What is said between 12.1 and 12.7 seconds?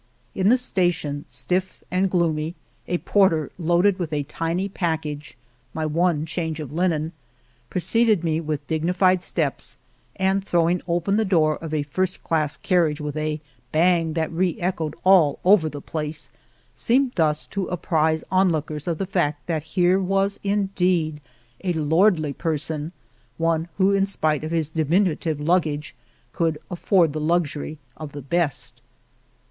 class